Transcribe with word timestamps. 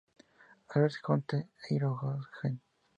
Álvarez 0.69 0.95
Jonte 1.03 1.37
e 1.69 1.75
Irigoyen. 1.75 2.59